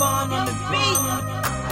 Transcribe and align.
on 0.00 0.28
the 0.30 0.52
beat. 0.70 1.63